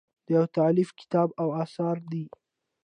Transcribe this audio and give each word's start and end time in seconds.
دا 0.25 0.29
یو 0.37 0.45
تالیفي 0.57 0.93
کتاب 1.01 1.29
او 1.41 1.47
اثر 1.63 1.95
دی. 2.11 2.23